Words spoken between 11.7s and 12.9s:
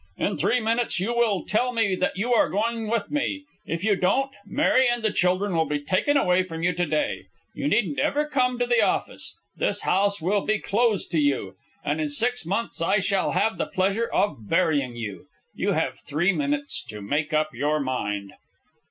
And in six months